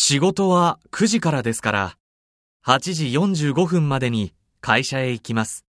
[0.00, 1.96] 仕事は9時からですから、
[2.64, 3.06] 8時
[3.50, 5.64] 45分までに会社へ行きます。